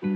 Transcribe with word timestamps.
Salut 0.00 0.10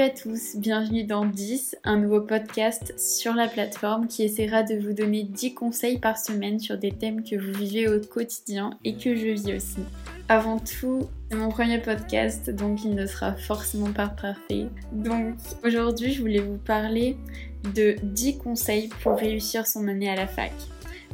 à 0.00 0.08
tous, 0.08 0.56
bienvenue 0.56 1.04
dans 1.04 1.26
10, 1.26 1.76
un 1.84 1.98
nouveau 1.98 2.22
podcast 2.22 2.94
sur 2.98 3.34
la 3.34 3.46
plateforme 3.46 4.08
qui 4.08 4.22
essaiera 4.22 4.62
de 4.62 4.76
vous 4.76 4.94
donner 4.94 5.24
10 5.24 5.52
conseils 5.52 5.98
par 5.98 6.16
semaine 6.16 6.58
sur 6.58 6.78
des 6.78 6.92
thèmes 6.92 7.22
que 7.22 7.36
vous 7.36 7.52
vivez 7.52 7.88
au 7.88 8.00
quotidien 8.00 8.70
et 8.84 8.94
que 8.94 9.14
je 9.14 9.26
vis 9.26 9.54
aussi. 9.54 9.80
Avant 10.30 10.58
tout, 10.58 11.10
c'est 11.30 11.36
mon 11.36 11.50
premier 11.50 11.78
podcast, 11.78 12.48
donc 12.48 12.84
il 12.84 12.94
ne 12.94 13.04
sera 13.04 13.34
forcément 13.34 13.92
pas 13.92 14.08
parfait. 14.08 14.68
Donc 14.92 15.34
aujourd'hui, 15.62 16.12
je 16.12 16.22
voulais 16.22 16.40
vous 16.40 16.56
parler 16.56 17.18
de 17.74 17.96
10 18.02 18.38
conseils 18.38 18.88
pour 19.02 19.18
réussir 19.18 19.66
son 19.66 19.88
année 19.88 20.10
à 20.10 20.16
la 20.16 20.26
fac 20.26 20.52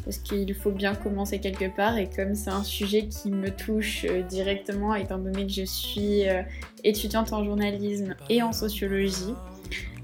parce 0.06 0.18
qu'il 0.18 0.54
faut 0.54 0.70
bien 0.70 0.94
commencer 0.94 1.40
quelque 1.40 1.68
part 1.74 1.98
et 1.98 2.08
comme 2.08 2.36
c'est 2.36 2.50
un 2.50 2.62
sujet 2.62 3.08
qui 3.08 3.28
me 3.30 3.50
touche 3.50 4.06
euh, 4.08 4.22
directement 4.22 4.94
étant 4.94 5.18
donné 5.18 5.46
que 5.46 5.52
je 5.52 5.64
suis 5.64 6.28
euh, 6.28 6.42
étudiante 6.84 7.32
en 7.32 7.44
journalisme 7.44 8.14
et 8.30 8.40
en 8.40 8.52
sociologie, 8.52 9.34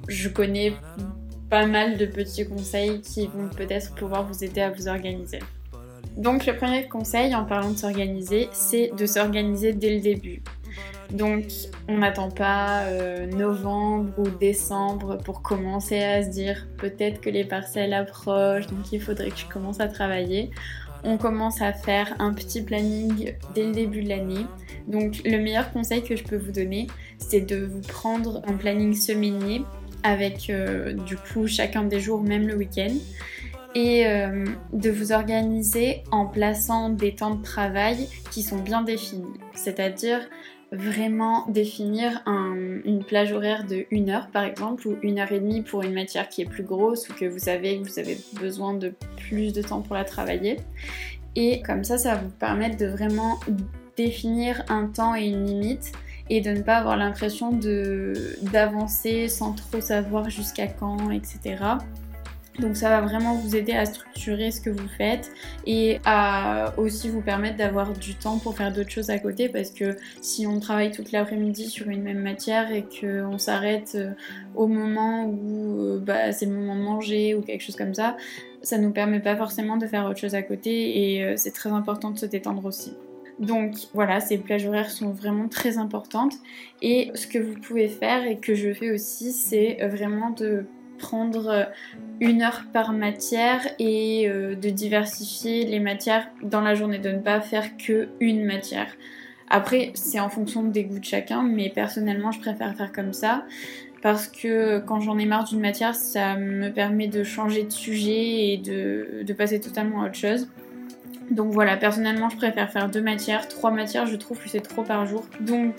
je 0.08 0.28
connais 0.28 0.72
pas 1.48 1.66
mal 1.66 1.98
de 1.98 2.06
petits 2.06 2.44
conseils 2.44 3.00
qui 3.00 3.28
vont 3.28 3.48
peut-être 3.48 3.94
pouvoir 3.94 4.26
vous 4.26 4.42
aider 4.42 4.60
à 4.60 4.70
vous 4.70 4.88
organiser. 4.88 5.38
Donc 6.16 6.46
le 6.46 6.56
premier 6.56 6.88
conseil 6.88 7.32
en 7.36 7.44
parlant 7.44 7.70
de 7.70 7.78
s'organiser, 7.78 8.48
c'est 8.52 8.90
de 8.96 9.06
s'organiser 9.06 9.72
dès 9.72 9.94
le 9.94 10.00
début. 10.00 10.42
Donc 11.12 11.44
on 11.88 11.98
n'attend 11.98 12.30
pas 12.30 12.84
euh, 12.84 13.26
novembre 13.26 14.12
ou 14.18 14.28
décembre 14.28 15.18
pour 15.18 15.42
commencer 15.42 16.02
à 16.02 16.22
se 16.22 16.30
dire 16.30 16.66
peut-être 16.78 17.20
que 17.20 17.28
les 17.28 17.44
parcelles 17.44 17.92
approchent, 17.92 18.66
donc 18.66 18.92
il 18.92 19.00
faudrait 19.00 19.30
que 19.30 19.38
je 19.38 19.46
commence 19.46 19.80
à 19.80 19.88
travailler. 19.88 20.50
On 21.04 21.18
commence 21.18 21.60
à 21.60 21.72
faire 21.72 22.14
un 22.20 22.32
petit 22.32 22.62
planning 22.62 23.34
dès 23.54 23.66
le 23.66 23.72
début 23.72 24.02
de 24.04 24.08
l'année. 24.08 24.46
Donc 24.86 25.20
le 25.24 25.36
meilleur 25.38 25.72
conseil 25.72 26.02
que 26.02 26.16
je 26.16 26.24
peux 26.24 26.36
vous 26.36 26.52
donner, 26.52 26.86
c'est 27.18 27.40
de 27.40 27.56
vous 27.56 27.80
prendre 27.80 28.40
un 28.46 28.54
planning 28.54 28.94
semainier 28.94 29.62
avec 30.04 30.48
euh, 30.48 30.92
du 30.92 31.16
coup 31.16 31.46
chacun 31.46 31.82
des 31.84 32.00
jours, 32.00 32.22
même 32.22 32.46
le 32.46 32.56
week-end 32.56 32.94
et 33.74 34.06
euh, 34.06 34.44
de 34.72 34.90
vous 34.90 35.12
organiser 35.12 36.02
en 36.10 36.26
plaçant 36.26 36.90
des 36.90 37.14
temps 37.14 37.34
de 37.34 37.42
travail 37.42 38.08
qui 38.30 38.42
sont 38.42 38.58
bien 38.58 38.82
définis. 38.82 39.32
C'est-à-dire 39.54 40.20
vraiment 40.72 41.46
définir 41.48 42.22
une 42.26 43.04
plage 43.06 43.32
horaire 43.32 43.64
de 43.66 43.84
1 43.92 44.08
heure 44.08 44.28
par 44.28 44.44
exemple 44.44 44.88
ou 44.88 44.96
une 45.02 45.18
heure 45.18 45.30
et 45.30 45.38
demie 45.38 45.60
pour 45.60 45.82
une 45.82 45.92
matière 45.92 46.28
qui 46.28 46.40
est 46.40 46.46
plus 46.46 46.62
grosse 46.62 47.08
ou 47.10 47.14
que 47.14 47.26
vous 47.26 47.38
savez 47.38 47.78
que 47.78 47.86
vous 47.86 47.98
avez 47.98 48.18
besoin 48.40 48.72
de 48.72 48.94
plus 49.18 49.52
de 49.52 49.60
temps 49.60 49.82
pour 49.82 49.94
la 49.94 50.04
travailler. 50.04 50.56
Et 51.36 51.62
comme 51.62 51.84
ça, 51.84 51.98
ça 51.98 52.14
va 52.14 52.22
vous 52.22 52.30
permettre 52.30 52.78
de 52.78 52.86
vraiment 52.86 53.38
définir 53.96 54.64
un 54.68 54.86
temps 54.86 55.14
et 55.14 55.26
une 55.26 55.44
limite 55.44 55.92
et 56.30 56.40
de 56.40 56.50
ne 56.50 56.62
pas 56.62 56.76
avoir 56.76 56.96
l'impression 56.96 57.52
d'avancer 58.40 59.28
sans 59.28 59.52
trop 59.52 59.80
savoir 59.80 60.30
jusqu'à 60.30 60.66
quand, 60.66 61.10
etc. 61.10 61.56
Donc 62.58 62.76
ça 62.76 62.90
va 62.90 63.00
vraiment 63.00 63.34
vous 63.34 63.56
aider 63.56 63.72
à 63.72 63.86
structurer 63.86 64.50
ce 64.50 64.60
que 64.60 64.68
vous 64.68 64.88
faites 64.98 65.32
et 65.66 66.00
à 66.04 66.74
aussi 66.76 67.08
vous 67.08 67.22
permettre 67.22 67.56
d'avoir 67.56 67.94
du 67.94 68.14
temps 68.14 68.38
pour 68.38 68.54
faire 68.56 68.70
d'autres 68.70 68.90
choses 68.90 69.08
à 69.08 69.18
côté 69.18 69.48
parce 69.48 69.70
que 69.70 69.96
si 70.20 70.46
on 70.46 70.60
travaille 70.60 70.90
toute 70.90 71.12
l'après-midi 71.12 71.70
sur 71.70 71.88
une 71.88 72.02
même 72.02 72.20
matière 72.20 72.70
et 72.70 72.84
qu'on 72.84 73.38
s'arrête 73.38 73.92
euh, 73.94 74.10
au 74.54 74.66
moment 74.66 75.24
où 75.24 75.80
euh, 75.80 75.98
bah, 75.98 76.32
c'est 76.32 76.44
le 76.44 76.52
moment 76.52 76.76
de 76.76 76.82
manger 76.82 77.34
ou 77.34 77.40
quelque 77.40 77.62
chose 77.62 77.76
comme 77.76 77.94
ça, 77.94 78.18
ça 78.60 78.76
nous 78.76 78.90
permet 78.90 79.20
pas 79.20 79.34
forcément 79.34 79.78
de 79.78 79.86
faire 79.86 80.04
autre 80.04 80.20
chose 80.20 80.34
à 80.34 80.42
côté 80.42 81.14
et 81.14 81.24
euh, 81.24 81.34
c'est 81.36 81.52
très 81.52 81.70
important 81.70 82.10
de 82.10 82.18
se 82.18 82.26
détendre 82.26 82.66
aussi. 82.66 82.92
Donc 83.38 83.76
voilà, 83.94 84.20
ces 84.20 84.36
plages 84.36 84.66
horaires 84.66 84.90
sont 84.90 85.10
vraiment 85.10 85.48
très 85.48 85.78
importantes 85.78 86.34
et 86.82 87.10
ce 87.14 87.26
que 87.26 87.38
vous 87.38 87.58
pouvez 87.58 87.88
faire 87.88 88.26
et 88.26 88.36
que 88.36 88.54
je 88.54 88.74
fais 88.74 88.90
aussi, 88.90 89.32
c'est 89.32 89.78
vraiment 89.88 90.30
de 90.30 90.66
prendre 91.02 91.48
euh, 91.48 91.64
une 92.20 92.42
heure 92.42 92.62
par 92.72 92.92
matière 92.92 93.60
et 93.78 94.28
euh, 94.28 94.54
de 94.54 94.70
diversifier 94.70 95.66
les 95.66 95.80
matières 95.80 96.28
dans 96.42 96.62
la 96.62 96.74
journée, 96.74 96.98
de 96.98 97.10
ne 97.10 97.18
pas 97.18 97.40
faire 97.40 97.76
que 97.76 98.08
une 98.20 98.44
matière. 98.46 98.86
Après, 99.50 99.90
c'est 99.94 100.20
en 100.20 100.30
fonction 100.30 100.62
des 100.62 100.84
goûts 100.84 101.00
de 101.00 101.04
chacun, 101.04 101.42
mais 101.42 101.68
personnellement, 101.68 102.30
je 102.30 102.40
préfère 102.40 102.74
faire 102.74 102.92
comme 102.92 103.12
ça 103.12 103.44
parce 104.00 104.26
que 104.26 104.80
quand 104.80 105.00
j'en 105.00 105.18
ai 105.18 105.26
marre 105.26 105.44
d'une 105.44 105.60
matière, 105.60 105.94
ça 105.94 106.36
me 106.36 106.70
permet 106.70 107.08
de 107.08 107.22
changer 107.22 107.64
de 107.64 107.70
sujet 107.70 108.52
et 108.52 108.56
de, 108.56 109.22
de, 109.22 109.32
passer 109.32 109.60
totalement 109.60 110.02
à 110.02 110.06
autre 110.06 110.16
chose. 110.16 110.48
Donc 111.30 111.52
voilà, 111.52 111.76
personnellement, 111.76 112.28
je 112.28 112.36
préfère 112.36 112.70
faire 112.72 112.88
deux 112.88 113.02
matières, 113.02 113.46
trois 113.46 113.70
matières, 113.70 114.06
je 114.06 114.16
trouve 114.16 114.38
que 114.40 114.48
c'est 114.48 114.60
trop 114.60 114.82
par 114.82 115.06
jour. 115.06 115.24
Donc 115.40 115.74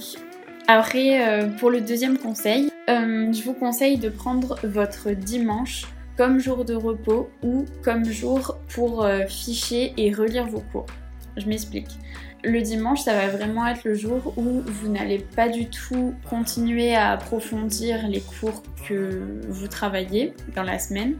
après, 0.68 1.28
euh, 1.28 1.48
pour 1.50 1.70
le 1.70 1.82
deuxième 1.82 2.18
conseil, 2.18 2.72
euh, 2.90 3.32
je 3.34 3.44
vous 3.44 3.54
conseille 3.54 3.98
de 3.98 4.10
prendre 4.10 4.58
votre 4.64 5.12
dimanche 5.12 5.86
comme 6.16 6.40
jour 6.40 6.64
de 6.64 6.74
repos 6.74 7.30
ou 7.44 7.66
comme 7.84 8.06
jour 8.06 8.58
pour 8.70 9.04
euh, 9.04 9.26
ficher 9.28 9.94
et 9.98 10.14
relire 10.14 10.48
vos 10.48 10.62
cours. 10.72 10.86
Je 11.38 11.48
m'explique. 11.48 11.90
Le 12.46 12.62
dimanche, 12.62 13.02
ça 13.02 13.14
va 13.14 13.28
vraiment 13.28 13.66
être 13.68 13.84
le 13.86 13.96
jour 13.96 14.34
où 14.38 14.62
vous 14.66 14.90
n'allez 14.90 15.20
pas 15.20 15.50
du 15.50 15.66
tout 15.70 16.14
continuer 16.30 16.94
à 16.94 17.12
approfondir 17.12 18.08
les 18.08 18.22
cours 18.22 18.64
que 18.88 19.22
vous 19.48 19.68
travaillez 19.68 20.34
dans 20.56 20.64
la 20.64 20.78
semaine 20.78 21.16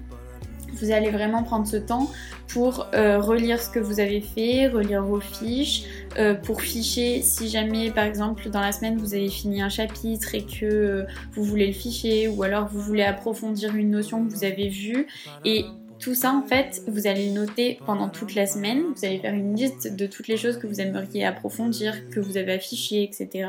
vous 0.74 0.92
allez 0.92 1.10
vraiment 1.10 1.44
prendre 1.44 1.68
ce 1.68 1.78
temps 1.78 2.10
pour 2.48 2.88
euh, 2.94 3.20
relire 3.20 3.62
ce 3.62 3.70
que 3.70 3.80
vous 3.80 4.00
avez 4.00 4.22
fait, 4.22 4.68
relire 4.68 5.04
vos 5.04 5.20
fiches, 5.20 5.84
euh, 6.18 6.36
pour 6.36 6.62
ficher 6.62 7.22
si 7.22 7.50
jamais 7.50 7.92
par 7.92 8.06
exemple 8.06 8.50
dans 8.50 8.62
la 8.62 8.72
semaine 8.72 8.98
vous 8.98 9.14
avez 9.14 9.30
fini 9.30 9.62
un 9.62 9.70
chapitre 9.70 10.36
et 10.36 10.44
que 10.44 10.66
euh, 10.66 11.06
vous 11.34 11.44
voulez 11.44 11.68
le 11.68 11.74
ficher 11.74 12.28
ou 12.28 12.44
alors 12.44 12.68
vous 12.68 12.80
voulez 12.80 13.04
approfondir 13.04 13.76
une 13.76 13.92
notion 13.92 14.26
que 14.26 14.32
vous 14.32 14.44
avez 14.44 14.70
vue 14.70 15.08
et 15.46 15.66
tout 16.00 16.16
ça, 16.16 16.34
en 16.34 16.42
fait, 16.42 16.82
vous 16.88 17.08
allez 17.08 17.28
le 17.28 17.32
noter 17.32 17.80
pendant 17.86 18.10
toute 18.10 18.36
la 18.36 18.46
semaine. 18.46 18.82
Vous 18.94 19.06
allez 19.06 19.20
faire 19.20 19.34
une 19.34 19.56
liste 19.56 19.96
de 19.96 20.06
toutes 20.06 20.28
les 20.28 20.36
choses 20.36 20.58
que 20.58 20.68
vous 20.68 20.82
aimeriez 20.82 21.24
approfondir, 21.24 22.10
que 22.10 22.20
vous 22.20 22.36
avez 22.36 22.52
affichées, 22.52 23.04
etc. 23.04 23.48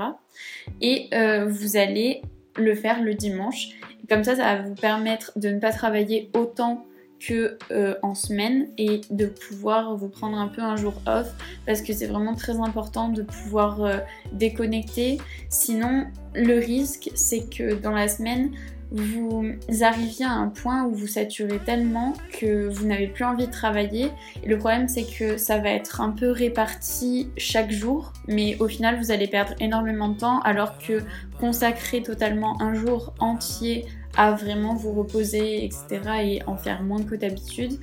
Et 0.81 1.11
vous 1.49 1.77
allez 1.77 2.23
le 2.57 2.75
faire 2.77 3.03
le 3.03 3.15
dimanche. 3.15 3.71
Comme 4.09 4.25
ça, 4.25 4.37
ça 4.37 4.57
va 4.57 4.63
vous 4.63 4.75
permettre 4.75 5.33
de 5.37 5.49
ne 5.49 5.59
pas 5.59 5.73
travailler 5.73 6.31
autant 6.35 6.87
que 7.21 7.57
euh, 7.71 7.95
en 8.03 8.15
semaine 8.15 8.69
et 8.79 9.01
de 9.11 9.27
pouvoir 9.27 9.97
vous 9.97 10.09
prendre 10.09 10.37
un 10.39 10.49
peu 10.49 10.63
un 10.63 10.77
jour 10.77 10.95
off 11.07 11.33
parce 11.67 11.83
que 11.83 11.93
c'est 11.93 12.07
vraiment 12.07 12.35
très 12.35 12.59
important 12.61 13.09
de 13.09 13.23
pouvoir 13.23 13.83
euh, 13.83 13.99
déconnecter. 14.33 15.19
Sinon, 15.49 16.07
le 16.35 16.59
risque 16.59 17.11
c'est 17.15 17.49
que 17.49 17.75
dans 17.75 17.93
la 17.93 18.09
semaine, 18.09 18.51
vous 18.91 19.57
arriviez 19.81 20.25
à 20.25 20.33
un 20.33 20.49
point 20.49 20.85
où 20.85 20.95
vous 20.95 21.09
saturez 21.09 21.59
tellement 21.59 22.13
que 22.39 22.69
vous 22.69 22.87
n'avez 22.87 23.09
plus 23.09 23.25
envie 23.25 23.47
de 23.47 23.53
travailler. 23.53 24.11
Et 24.43 24.49
le 24.49 24.57
problème, 24.57 24.89
c'est 24.89 25.05
que 25.05 25.37
ça 25.37 25.59
va 25.59 25.71
être 25.71 26.01
un 26.01 26.11
peu 26.11 26.31
réparti 26.31 27.29
chaque 27.37 27.73
jour, 27.73 28.13
mais 28.29 28.57
au 28.61 28.69
final, 28.69 28.99
vous 28.99 29.11
allez 29.11 29.27
perdre 29.27 29.55
énormément 29.59 30.09
de 30.09 30.19
temps, 30.19 30.41
alors 30.41 30.79
que 30.79 31.03
consacrer 31.41 32.03
totalement 32.03 32.61
un 32.63 32.75
jour 32.75 33.15
entier 33.19 33.87
à 34.17 34.33
vraiment 34.33 34.75
vous 34.75 34.93
reposer, 34.93 35.65
etc., 35.65 36.01
et 36.23 36.43
en 36.47 36.57
faire 36.57 36.83
moins 36.83 37.03
que 37.03 37.15
d'habitude, 37.15 37.79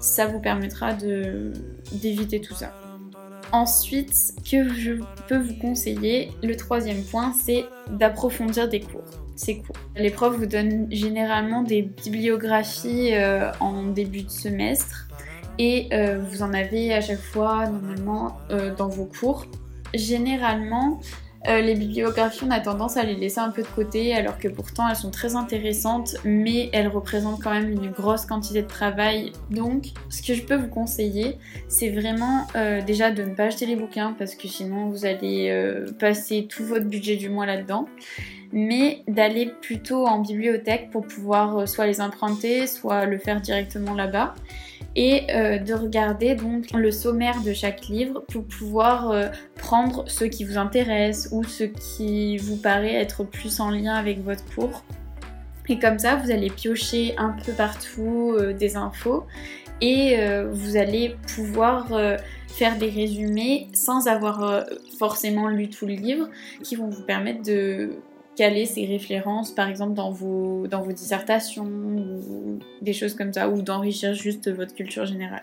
ça 0.00 0.26
vous 0.26 0.40
permettra 0.40 0.92
d'éviter 1.92 2.40
tout 2.40 2.54
ça. 2.54 2.72
Ensuite, 3.52 4.34
que 4.50 4.68
je 4.74 4.94
peux 5.28 5.38
vous 5.38 5.54
conseiller, 5.54 6.32
le 6.42 6.56
troisième 6.56 7.02
point, 7.04 7.32
c'est 7.32 7.64
d'approfondir 7.90 8.68
des 8.68 8.80
cours. 8.80 9.04
C'est 9.36 9.58
cours. 9.58 9.76
Les 9.96 10.10
profs 10.10 10.36
vous 10.36 10.46
donnent 10.46 10.88
généralement 10.90 11.62
des 11.62 11.82
bibliographies 11.82 13.14
euh, 13.14 13.52
en 13.60 13.84
début 13.84 14.22
de 14.22 14.30
semestre 14.30 15.06
et 15.58 15.88
euh, 15.92 16.18
vous 16.18 16.42
en 16.42 16.52
avez 16.52 16.92
à 16.92 17.00
chaque 17.00 17.20
fois 17.20 17.66
normalement 17.66 18.38
euh, 18.50 18.74
dans 18.74 18.88
vos 18.88 19.04
cours. 19.04 19.46
Généralement, 19.94 21.00
euh, 21.48 21.60
les 21.60 21.74
bibliographies, 21.74 22.44
on 22.46 22.50
a 22.50 22.60
tendance 22.60 22.96
à 22.96 23.04
les 23.04 23.14
laisser 23.14 23.38
un 23.40 23.50
peu 23.50 23.62
de 23.62 23.68
côté, 23.68 24.14
alors 24.14 24.38
que 24.38 24.48
pourtant 24.48 24.88
elles 24.88 24.96
sont 24.96 25.10
très 25.10 25.36
intéressantes, 25.36 26.16
mais 26.24 26.70
elles 26.72 26.88
représentent 26.88 27.42
quand 27.42 27.52
même 27.52 27.70
une 27.70 27.90
grosse 27.90 28.26
quantité 28.26 28.62
de 28.62 28.68
travail. 28.68 29.32
Donc, 29.50 29.86
ce 30.08 30.22
que 30.22 30.34
je 30.34 30.42
peux 30.42 30.56
vous 30.56 30.68
conseiller, 30.68 31.38
c'est 31.68 31.90
vraiment 31.90 32.46
euh, 32.56 32.82
déjà 32.82 33.10
de 33.10 33.22
ne 33.22 33.34
pas 33.34 33.44
acheter 33.44 33.66
les 33.66 33.76
bouquins, 33.76 34.14
parce 34.18 34.34
que 34.34 34.48
sinon 34.48 34.88
vous 34.88 35.06
allez 35.06 35.50
euh, 35.50 35.86
passer 35.98 36.46
tout 36.48 36.64
votre 36.64 36.86
budget 36.86 37.16
du 37.16 37.28
mois 37.28 37.46
là-dedans 37.46 37.86
mais 38.52 39.02
d'aller 39.08 39.52
plutôt 39.60 40.06
en 40.06 40.20
bibliothèque 40.20 40.90
pour 40.90 41.04
pouvoir 41.04 41.68
soit 41.68 41.86
les 41.86 42.00
emprunter, 42.00 42.68
soit 42.68 43.04
le 43.04 43.18
faire 43.18 43.40
directement 43.40 43.92
là-bas 43.92 44.34
et 44.96 45.24
euh, 45.30 45.58
de 45.58 45.74
regarder 45.74 46.34
donc 46.34 46.72
le 46.72 46.90
sommaire 46.90 47.42
de 47.42 47.52
chaque 47.52 47.86
livre 47.86 48.24
pour 48.28 48.44
pouvoir 48.44 49.10
euh, 49.10 49.26
prendre 49.56 50.08
ce 50.08 50.24
qui 50.24 50.42
vous 50.44 50.56
intéresse 50.56 51.28
ou 51.32 51.44
ce 51.44 51.64
qui 51.64 52.38
vous 52.38 52.56
paraît 52.56 52.94
être 52.94 53.22
plus 53.22 53.60
en 53.60 53.70
lien 53.70 53.94
avec 53.94 54.24
votre 54.24 54.44
cours. 54.54 54.82
Et 55.68 55.78
comme 55.78 55.98
ça, 55.98 56.16
vous 56.16 56.30
allez 56.30 56.48
piocher 56.48 57.14
un 57.18 57.36
peu 57.44 57.52
partout 57.52 58.34
euh, 58.38 58.54
des 58.54 58.76
infos 58.76 59.26
et 59.82 60.16
vous 60.52 60.78
allez 60.78 61.16
pouvoir 61.34 61.88
faire 62.48 62.78
des 62.78 62.88
résumés 62.88 63.68
sans 63.74 64.08
avoir 64.08 64.64
forcément 64.98 65.48
lu 65.48 65.68
tout 65.68 65.84
le 65.84 65.92
livre 65.92 66.30
qui 66.62 66.76
vont 66.76 66.88
vous 66.88 67.02
permettre 67.02 67.42
de 67.42 67.90
caler 68.36 68.66
ces 68.66 68.84
références 68.84 69.50
par 69.50 69.68
exemple 69.68 69.94
dans 69.94 70.10
vos, 70.10 70.66
dans 70.68 70.82
vos 70.82 70.92
dissertations 70.92 71.64
ou 71.64 72.58
des 72.82 72.92
choses 72.92 73.14
comme 73.14 73.32
ça 73.32 73.48
ou 73.48 73.62
d'enrichir 73.62 74.14
juste 74.14 74.50
votre 74.50 74.74
culture 74.74 75.06
générale. 75.06 75.42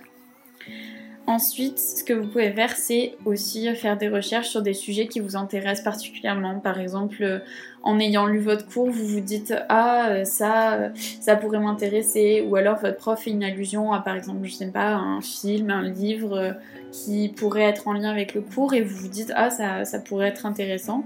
Ensuite, 1.26 1.80
ce 1.80 2.04
que 2.04 2.12
vous 2.12 2.28
pouvez 2.28 2.52
faire, 2.52 2.76
c'est 2.76 3.16
aussi 3.24 3.74
faire 3.76 3.98
des 3.98 4.10
recherches 4.10 4.50
sur 4.50 4.62
des 4.62 4.74
sujets 4.74 5.08
qui 5.08 5.22
vous 5.22 5.38
intéressent 5.38 5.86
particulièrement. 5.86 6.60
Par 6.60 6.82
exemple, 6.82 7.24
euh, 7.24 7.40
en 7.82 7.98
ayant 7.98 8.26
lu 8.26 8.40
votre 8.40 8.68
cours, 8.68 8.90
vous 8.90 9.08
vous 9.08 9.22
dites 9.22 9.54
ah 9.70 10.10
euh, 10.10 10.26
ça, 10.26 10.74
euh, 10.74 10.90
ça 11.22 11.38
pourrait 11.38 11.60
m'intéresser, 11.60 12.46
ou 12.46 12.58
alors 12.58 12.78
votre 12.80 12.98
prof 12.98 13.22
fait 13.22 13.30
une 13.30 13.44
allusion 13.44 13.94
à 13.94 14.02
par 14.02 14.18
exemple, 14.18 14.40
je 14.44 14.52
sais 14.52 14.68
pas, 14.68 14.96
un 14.96 15.22
film, 15.22 15.70
un 15.70 15.84
livre 15.84 16.58
qui 16.92 17.30
pourrait 17.30 17.64
être 17.64 17.88
en 17.88 17.94
lien 17.94 18.12
avec 18.12 18.36
le 18.36 18.42
cours, 18.42 18.74
et 18.74 18.82
vous 18.82 18.96
vous 19.04 19.08
dites 19.08 19.32
ah 19.34 19.50
ça, 19.50 19.86
ça 19.86 20.00
pourrait 20.00 20.28
être 20.28 20.46
intéressant. 20.46 21.06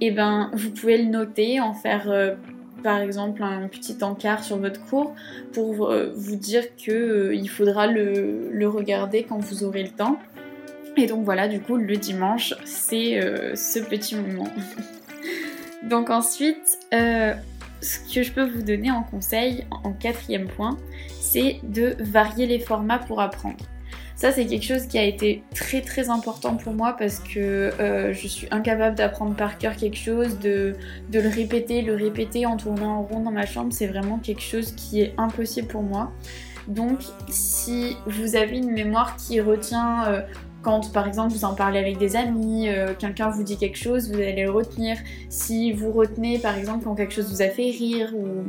Et 0.00 0.06
eh 0.06 0.10
ben, 0.12 0.50
vous 0.52 0.70
pouvez 0.70 0.96
le 0.98 1.10
noter, 1.10 1.60
en 1.60 1.74
faire 1.74 2.36
par 2.82 3.00
exemple 3.00 3.42
un 3.42 3.68
petit 3.68 3.96
encart 4.02 4.44
sur 4.44 4.58
votre 4.58 4.84
cours 4.86 5.14
pour 5.52 5.90
euh, 5.90 6.12
vous 6.16 6.36
dire 6.36 6.76
qu'il 6.76 6.94
euh, 6.94 7.46
faudra 7.46 7.86
le, 7.86 8.66
regarder 8.66 9.24
quand 9.24 9.38
vous 9.38 9.64
aurez 9.64 9.82
le 9.82 9.90
temps. 9.90 10.18
Et 10.96 11.06
donc 11.06 11.24
voilà, 11.24 11.48
du 11.48 11.60
coup, 11.60 11.76
le 11.76 11.96
dimanche, 11.96 12.54
c'est 12.64 13.22
euh, 13.22 13.54
ce 13.54 13.78
petit 13.78 14.16
moment. 14.16 14.48
donc 15.82 16.10
ensuite, 16.10 16.78
ce 16.90 18.14
que 18.14 18.22
je 18.22 18.32
peux 18.32 18.48
vous 18.48 18.62
donner 18.62 18.90
en 18.90 19.02
conseil, 19.02 19.64
en 19.84 19.92
quatrième 19.92 20.48
point, 20.48 20.76
c'est 21.20 21.60
de 21.62 21.94
varier 22.00 22.46
les 22.46 22.58
formats 22.58 22.98
pour 22.98 23.20
apprendre. 23.20 23.64
Ça, 24.18 24.32
c'est 24.32 24.46
quelque 24.46 24.64
chose 24.64 24.88
qui 24.88 24.98
a 24.98 25.04
été 25.04 25.44
très 25.54 25.80
très 25.80 26.10
important 26.10 26.56
pour 26.56 26.72
moi 26.72 26.96
parce 26.98 27.20
que 27.20 27.38
euh, 27.38 28.12
je 28.12 28.26
suis 28.26 28.48
incapable 28.50 28.96
d'apprendre 28.96 29.36
par 29.36 29.58
cœur 29.58 29.76
quelque 29.76 29.96
chose, 29.96 30.40
de, 30.40 30.74
le 31.12 31.28
répéter, 31.28 31.82
le 31.82 31.94
répéter 31.94 32.44
en 32.44 32.56
tournant 32.56 32.96
en 32.96 33.02
rond 33.02 33.20
dans 33.20 33.30
ma 33.30 33.46
chambre. 33.46 33.72
C'est 33.72 33.86
vraiment 33.86 34.18
quelque 34.18 34.42
chose 34.42 34.72
qui 34.72 35.02
est 35.02 35.14
impossible 35.18 35.68
pour 35.68 35.84
moi. 35.84 36.10
Donc, 36.66 36.98
si 37.28 37.96
vous 38.06 38.34
avez 38.34 38.58
une 38.58 38.72
mémoire 38.72 39.14
qui 39.14 39.40
retient 39.40 40.08
euh, 40.08 40.20
quand 40.62 40.92
par 40.92 41.06
exemple 41.06 41.32
vous 41.32 41.44
en 41.44 41.54
parlez 41.54 41.78
avec 41.78 41.98
des 41.98 42.16
amis, 42.16 42.68
euh, 42.68 42.94
quelqu'un 42.98 43.28
vous 43.28 43.44
dit 43.44 43.56
quelque 43.56 43.78
chose, 43.78 44.10
vous 44.10 44.18
allez 44.18 44.42
le 44.42 44.50
retenir. 44.50 44.96
Si 45.28 45.70
vous 45.70 45.92
retenez 45.92 46.40
par 46.40 46.58
exemple 46.58 46.82
quand 46.82 46.96
quelque 46.96 47.14
chose 47.14 47.30
vous 47.30 47.42
a 47.42 47.50
fait 47.50 47.70
rire 47.70 48.12
ou 48.16 48.42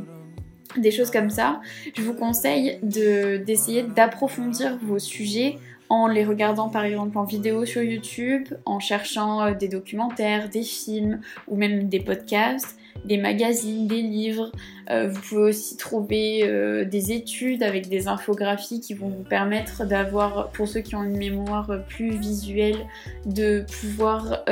des 0.81 0.91
choses 0.91 1.11
comme 1.11 1.29
ça, 1.29 1.61
je 1.95 2.01
vous 2.01 2.13
conseille 2.13 2.79
d'essayer 2.81 3.83
d'approfondir 3.83 4.77
vos 4.81 4.99
sujets 4.99 5.57
en 5.89 6.07
les 6.07 6.23
regardant 6.23 6.69
par 6.69 6.83
exemple 6.83 7.17
en 7.17 7.23
vidéo 7.23 7.65
sur 7.65 7.81
YouTube, 7.81 8.47
en 8.65 8.79
cherchant 8.79 9.41
euh, 9.41 9.53
des 9.53 9.67
documentaires, 9.67 10.49
des 10.49 10.63
films 10.63 11.19
ou 11.47 11.57
même 11.57 11.89
des 11.89 11.99
podcasts, 11.99 12.77
des 13.05 13.17
magazines, 13.17 13.87
des 13.87 14.01
livres. 14.01 14.51
Euh, 14.91 15.07
vous 15.09 15.19
pouvez 15.21 15.41
aussi 15.41 15.77
trouver 15.77 16.41
euh, 16.43 16.85
des 16.85 17.11
études 17.11 17.63
avec 17.63 17.89
des 17.89 18.07
infographies 18.07 18.81
qui 18.81 18.93
vont 18.93 19.09
vous 19.09 19.23
permettre 19.23 19.85
d'avoir, 19.85 20.49
pour 20.51 20.67
ceux 20.67 20.81
qui 20.81 20.95
ont 20.95 21.03
une 21.03 21.17
mémoire 21.17 21.71
plus 21.87 22.11
visuelle, 22.11 22.85
de 23.25 23.65
pouvoir 23.81 24.43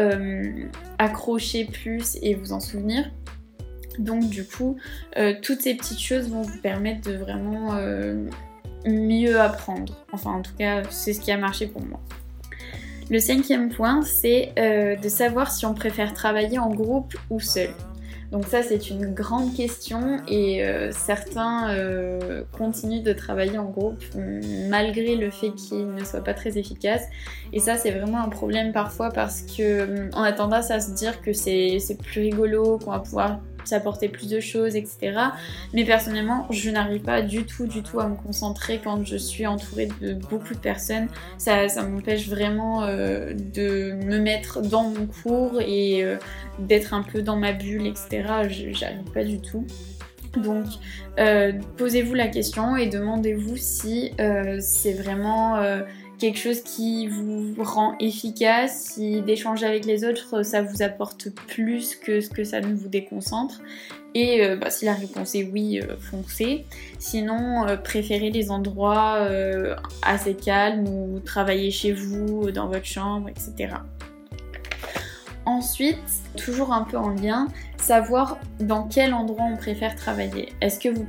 accrocher 0.98 1.66
plus 1.66 2.18
et 2.22 2.34
vous 2.34 2.54
en 2.54 2.60
souvenir. 2.60 3.12
Donc 4.00 4.30
du 4.30 4.46
coup, 4.46 4.78
euh, 5.18 5.34
toutes 5.42 5.62
ces 5.62 5.76
petites 5.76 6.00
choses 6.00 6.30
vont 6.30 6.42
vous 6.42 6.60
permettre 6.60 7.10
de 7.10 7.16
vraiment 7.16 7.76
euh, 7.76 8.28
mieux 8.86 9.40
apprendre. 9.40 10.06
Enfin 10.12 10.32
en 10.32 10.42
tout 10.42 10.56
cas, 10.58 10.84
c'est 10.90 11.14
ce 11.14 11.22
qui 11.22 11.32
a 11.32 11.38
marché 11.38 11.68
pour 11.68 11.84
moi. 11.84 12.00
Le 13.10 13.20
cinquième 13.20 13.70
point, 13.70 14.02
c'est 14.02 14.52
euh, 14.60 14.96
de 14.98 15.10
savoir 15.10 15.52
si 15.52 15.66
on 15.66 15.74
préfère 15.74 16.14
travailler 16.14 16.60
en 16.60 16.70
groupe 16.70 17.16
ou 17.30 17.40
seul. 17.40 17.70
Donc 18.32 18.46
ça 18.46 18.62
c'est 18.62 18.90
une 18.90 19.14
grande 19.14 19.56
question 19.56 20.18
et 20.28 20.62
certains 20.92 21.74
continuent 22.52 23.02
de 23.02 23.14
travailler 23.14 23.58
en 23.58 23.70
groupe 23.70 24.04
malgré 24.68 25.16
le 25.16 25.32
fait 25.32 25.52
qu'ils 25.52 25.88
ne 25.88 26.04
soient 26.04 26.26
pas 26.26 26.34
très 26.34 26.58
efficaces. 26.58 27.06
Et 27.54 27.62
ça 27.62 27.78
c'est 27.78 27.92
vraiment 27.92 28.22
un 28.22 28.28
problème 28.28 28.74
parfois 28.74 29.12
parce 29.12 29.44
qu'on 29.44 30.22
a 30.22 30.34
tendance 30.34 30.72
à 30.72 30.82
se 30.82 30.92
dire 30.92 31.22
que 31.22 31.32
c'est 31.32 31.80
plus 32.04 32.20
rigolo, 32.20 32.78
qu'on 32.80 32.92
va 32.92 33.00
pouvoir 33.00 33.40
s'apporter 33.68 34.10
plus 34.10 34.30
de 34.30 34.40
choses, 34.40 34.76
etc. 34.76 35.20
Mais 35.74 35.86
personnellement, 35.86 36.48
je 36.50 36.70
n'arrive 36.70 37.02
pas 37.02 37.22
du 37.22 37.46
tout, 37.46 37.68
du 37.68 37.84
tout 37.84 38.00
à 38.00 38.08
me 38.08 38.16
concentrer 38.16 38.80
quand 38.84 39.06
je 39.06 39.18
suis 39.18 39.46
entourée 39.46 39.90
de 40.02 40.14
beaucoup 40.14 40.54
de 40.54 40.60
personnes. 40.60 41.08
Ça, 41.38 41.70
ça 41.70 41.84
m'empêche 41.84 42.28
vraiment 42.28 42.84
euh, 42.84 43.34
de 43.34 43.94
me 44.06 44.20
mettre 44.20 44.62
dans 44.62 44.84
mon 44.84 45.08
cours 45.08 45.62
et 45.62 46.04
euh, 46.04 46.18
d'être 46.60 46.94
un 46.94 47.04
peu 47.04 47.22
dans 47.22 47.36
ma 47.36 47.54
bulle, 47.54 47.88
etc. 47.88 48.24
J'arrive 48.72 49.12
pas 49.14 49.24
du 49.24 49.40
tout. 49.40 49.66
Donc, 50.36 50.66
euh, 51.20 51.54
posez-vous 51.78 52.14
la 52.14 52.28
question 52.28 52.76
et 52.76 52.88
demandez-vous 52.88 53.58
si 53.58 54.12
c'est 54.60 54.94
vraiment 54.94 55.58
quelque 56.20 56.40
chose 56.40 56.62
qui 56.62 57.08
vous 57.08 57.56
rend 57.60 57.96
efficace, 58.00 58.94
si 58.94 59.22
d'échanger 59.22 59.66
avec 59.66 59.86
les 59.86 60.04
autres, 60.04 60.44
ça 60.44 60.62
vous 60.62 60.82
apporte 60.82 61.30
plus 61.30 61.96
que 61.96 62.22
ce 62.22 62.30
que 62.30 62.44
ça 62.44 62.62
ne 62.62 62.74
vous 62.74 62.90
déconcentre. 62.90 63.62
Et 64.16 64.44
euh, 64.44 64.56
bah, 64.56 64.70
si 64.72 64.86
la 64.86 64.94
réponse 64.94 65.36
est 65.36 65.44
oui, 65.44 65.80
euh, 65.80 65.96
foncez. 66.00 66.66
Sinon, 66.98 67.68
euh, 67.68 67.78
préférez 67.78 68.32
les 68.32 68.50
endroits 68.50 69.28
assez 70.02 70.34
calmes 70.34 70.88
ou 70.88 71.20
travaillez 71.20 71.72
chez 71.72 71.92
vous, 71.92 72.52
dans 72.52 72.68
votre 72.68 72.86
chambre, 72.86 73.30
etc. 73.30 73.76
Ensuite, 75.48 75.98
toujours 76.36 76.74
un 76.74 76.84
peu 76.84 76.98
en 76.98 77.08
lien, 77.08 77.48
savoir 77.78 78.38
dans 78.60 78.84
quel 78.84 79.14
endroit 79.14 79.46
on 79.46 79.56
préfère 79.56 79.96
travailler. 79.96 80.50
Est-ce 80.60 80.78
que 80.78 80.90
vous, 80.90 81.06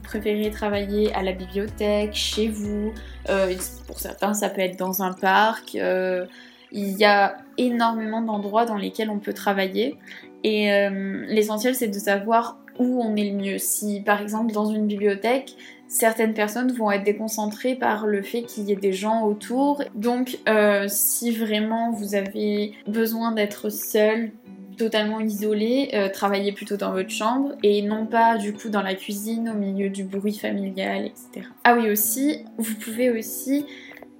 préférez 0.00 0.50
travailler 0.50 1.14
à 1.14 1.22
la 1.22 1.32
bibliothèque, 1.32 2.14
chez 2.14 2.48
vous? 2.48 2.94
Euh, 3.28 3.54
Pour 3.86 3.98
certains, 3.98 4.32
ça 4.32 4.48
peut 4.48 4.62
être 4.62 4.78
dans 4.78 5.02
un 5.02 5.12
parc. 5.12 5.74
Euh, 5.74 6.24
il 6.72 6.96
y 6.96 7.04
a 7.04 7.36
énormément 7.58 8.22
d'endroits 8.22 8.64
dans 8.64 8.76
lesquels 8.76 9.10
on 9.10 9.18
peut 9.18 9.34
travailler. 9.34 9.98
Et 10.44 10.72
euh, 10.72 11.26
l'essentiel, 11.26 11.74
c'est 11.74 11.88
de 11.88 11.98
savoir 11.98 12.56
où 12.78 13.02
on 13.02 13.16
est 13.16 13.28
le 13.28 13.36
mieux. 13.36 13.58
Si 13.58 14.00
par 14.00 14.22
exemple 14.22 14.54
dans 14.54 14.64
une 14.64 14.86
bibliothèque, 14.86 15.56
certaines 15.88 16.34
personnes 16.34 16.72
vont 16.72 16.90
être 16.90 17.02
déconcentrées 17.02 17.74
par 17.74 18.06
le 18.06 18.22
fait 18.22 18.42
qu'il 18.42 18.64
y 18.64 18.72
ait 18.72 18.76
des 18.76 18.92
gens 18.92 19.24
autour. 19.24 19.82
Donc 19.94 20.38
euh, 20.48 20.86
si 20.88 21.32
vraiment 21.32 21.90
vous 21.90 22.14
avez 22.14 22.74
besoin 22.86 23.32
d'être 23.32 23.70
seul, 23.70 24.30
totalement 24.76 25.20
isolé, 25.20 25.90
euh, 25.94 26.08
travaillez 26.08 26.52
plutôt 26.52 26.76
dans 26.76 26.92
votre 26.92 27.10
chambre 27.10 27.56
et 27.62 27.82
non 27.82 28.06
pas 28.06 28.36
du 28.36 28.52
coup 28.52 28.68
dans 28.68 28.82
la 28.82 28.94
cuisine 28.94 29.48
au 29.48 29.54
milieu 29.54 29.90
du 29.90 30.04
bruit 30.04 30.38
familial, 30.38 31.06
etc. 31.06 31.48
Ah 31.64 31.74
oui 31.74 31.90
aussi, 31.90 32.44
vous 32.58 32.74
pouvez 32.74 33.10
aussi 33.10 33.66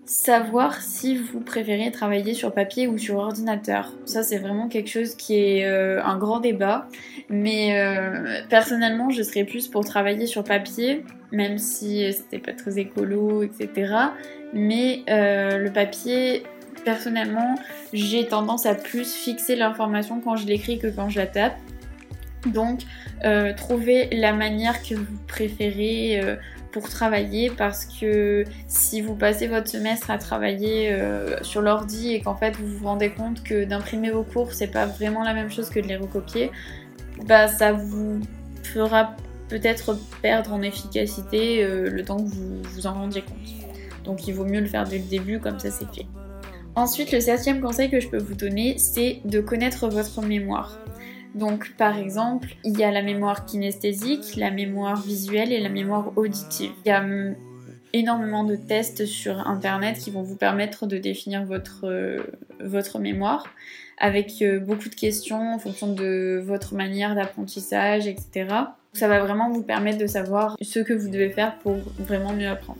savoir 0.08 0.80
si 0.80 1.16
vous 1.16 1.40
préférez 1.40 1.92
travailler 1.92 2.32
sur 2.32 2.52
papier 2.52 2.88
ou 2.88 2.96
sur 2.96 3.16
ordinateur. 3.16 3.92
Ça, 4.06 4.22
c'est 4.22 4.38
vraiment 4.38 4.68
quelque 4.68 4.88
chose 4.88 5.14
qui 5.14 5.34
est 5.34 5.66
euh, 5.66 6.02
un 6.02 6.16
grand 6.16 6.40
débat. 6.40 6.88
Mais 7.28 7.78
euh, 7.78 8.40
personnellement, 8.48 9.10
je 9.10 9.22
serais 9.22 9.44
plus 9.44 9.68
pour 9.68 9.84
travailler 9.84 10.26
sur 10.26 10.44
papier, 10.44 11.04
même 11.30 11.58
si 11.58 12.10
c'était 12.14 12.38
pas 12.38 12.54
très 12.54 12.78
écolo, 12.78 13.42
etc. 13.42 13.94
Mais 14.54 15.02
euh, 15.10 15.58
le 15.58 15.70
papier, 15.70 16.42
personnellement, 16.86 17.56
j'ai 17.92 18.26
tendance 18.26 18.64
à 18.64 18.74
plus 18.74 19.12
fixer 19.12 19.56
l'information 19.56 20.22
quand 20.24 20.36
je 20.36 20.46
l'écris 20.46 20.78
que 20.78 20.86
quand 20.86 21.10
je 21.10 21.18
la 21.18 21.26
tape. 21.26 21.58
Donc, 22.46 22.80
trouvez 23.56 24.08
la 24.12 24.32
manière 24.32 24.82
que 24.82 24.94
vous 24.94 25.18
préférez 25.26 26.38
pour 26.72 26.88
travailler 26.88 27.50
parce 27.50 27.86
que 27.86 28.44
si 28.66 29.00
vous 29.00 29.14
passez 29.14 29.46
votre 29.46 29.68
semestre 29.68 30.10
à 30.10 30.18
travailler 30.18 30.92
euh, 30.92 31.42
sur 31.42 31.62
l'ordi 31.62 32.12
et 32.12 32.20
qu'en 32.20 32.36
fait 32.36 32.56
vous 32.56 32.66
vous 32.66 32.86
rendez 32.86 33.10
compte 33.10 33.42
que 33.42 33.64
d'imprimer 33.64 34.10
vos 34.10 34.22
cours 34.22 34.52
c'est 34.52 34.68
pas 34.68 34.86
vraiment 34.86 35.24
la 35.24 35.34
même 35.34 35.50
chose 35.50 35.70
que 35.70 35.80
de 35.80 35.86
les 35.86 35.96
recopier, 35.96 36.50
bah 37.26 37.48
ça 37.48 37.72
vous 37.72 38.20
fera 38.62 39.16
peut-être 39.48 39.98
perdre 40.20 40.52
en 40.52 40.62
efficacité 40.62 41.64
euh, 41.64 41.88
le 41.88 42.04
temps 42.04 42.18
que 42.18 42.28
vous 42.28 42.62
vous 42.62 42.86
en 42.86 42.94
rendiez 42.94 43.22
compte. 43.22 44.04
Donc 44.04 44.28
il 44.28 44.34
vaut 44.34 44.44
mieux 44.44 44.60
le 44.60 44.66
faire 44.66 44.84
dès 44.84 44.98
le 44.98 45.04
début 45.04 45.38
comme 45.38 45.58
ça 45.58 45.70
c'est 45.70 45.88
fait. 45.94 46.06
Ensuite, 46.74 47.10
le 47.10 47.18
septième 47.18 47.60
conseil 47.60 47.90
que 47.90 47.98
je 47.98 48.08
peux 48.08 48.18
vous 48.18 48.36
donner, 48.36 48.78
c'est 48.78 49.20
de 49.24 49.40
connaître 49.40 49.88
votre 49.88 50.22
mémoire. 50.22 50.78
Donc 51.34 51.74
par 51.76 51.98
exemple, 51.98 52.48
il 52.64 52.78
y 52.78 52.84
a 52.84 52.90
la 52.90 53.02
mémoire 53.02 53.44
kinesthésique, 53.44 54.36
la 54.36 54.50
mémoire 54.50 55.00
visuelle 55.00 55.52
et 55.52 55.60
la 55.60 55.68
mémoire 55.68 56.12
auditive. 56.16 56.72
Il 56.84 56.88
y 56.88 56.92
a 56.92 57.00
hum, 57.02 57.34
énormément 57.92 58.44
de 58.44 58.56
tests 58.56 59.06
sur 59.06 59.46
internet 59.46 59.98
qui 59.98 60.10
vont 60.10 60.22
vous 60.22 60.36
permettre 60.36 60.86
de 60.86 60.98
définir 60.98 61.44
votre, 61.44 61.86
euh, 61.86 62.18
votre 62.60 62.98
mémoire. 62.98 63.44
avec 64.00 64.42
euh, 64.42 64.60
beaucoup 64.60 64.88
de 64.88 64.94
questions 64.94 65.54
en 65.54 65.58
fonction 65.58 65.92
de 65.92 66.40
votre 66.46 66.76
manière 66.76 67.16
d'apprentissage, 67.16 68.06
etc. 68.06 68.46
Ça 68.92 69.08
va 69.08 69.18
vraiment 69.18 69.50
vous 69.50 69.64
permettre 69.64 69.98
de 69.98 70.06
savoir 70.06 70.56
ce 70.62 70.78
que 70.78 70.92
vous 70.92 71.08
devez 71.08 71.30
faire 71.30 71.58
pour 71.58 71.78
vraiment 71.98 72.32
mieux 72.32 72.46
apprendre. 72.46 72.78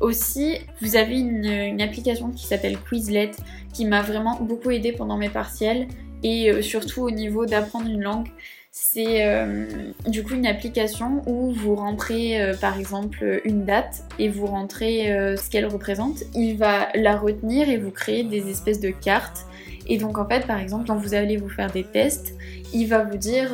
Aussi, 0.00 0.56
vous 0.80 0.96
avez 0.96 1.18
une, 1.18 1.80
application 1.80 2.30
qui 2.30 2.46
s'appelle 2.46 2.78
Quizlet 2.88 3.32
qui 3.72 3.84
m'a 3.84 4.02
vraiment 4.02 4.40
beaucoup 4.40 4.70
aidé 4.70 4.92
pendant 4.92 5.16
mes 5.16 5.28
partiels 5.28 5.86
et 6.22 6.50
euh, 6.50 6.62
surtout 6.62 7.02
au 7.02 7.10
niveau 7.10 7.46
d'apprendre 7.46 7.88
une 7.88 8.02
langue. 8.02 8.28
C'est 8.70 9.24
euh, 9.24 9.66
du 10.08 10.24
coup 10.24 10.34
une 10.34 10.46
application 10.46 11.22
où 11.26 11.52
vous 11.52 11.76
rentrez 11.76 12.42
euh, 12.42 12.54
par 12.56 12.76
exemple 12.76 13.40
une 13.44 13.64
date 13.64 14.02
et 14.18 14.28
vous 14.28 14.46
rentrez 14.46 15.06
ce 15.36 15.48
qu'elle 15.48 15.66
représente. 15.66 16.24
Il 16.34 16.56
va 16.56 16.88
la 16.94 17.16
retenir 17.16 17.68
et 17.68 17.76
vous 17.76 17.92
créer 17.92 18.24
des 18.24 18.50
espèces 18.50 18.80
de 18.80 18.90
cartes. 18.90 19.46
Et 19.86 19.98
donc 19.98 20.18
en 20.18 20.26
fait 20.26 20.46
par 20.46 20.58
exemple 20.58 20.86
quand 20.88 20.96
vous 20.96 21.14
allez 21.14 21.36
vous 21.36 21.48
faire 21.48 21.70
des 21.70 21.84
tests, 21.84 22.34
il 22.72 22.88
va 22.88 23.04
vous 23.04 23.16
dire 23.16 23.50